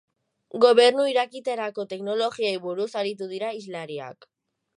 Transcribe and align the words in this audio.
Gobernu 0.63 1.03
Irekietarako 1.11 1.85
teknologiei 1.91 2.55
buruz 2.67 2.89
aritu 3.03 3.29
dira 3.37 3.53
hizlariak. 3.61 4.29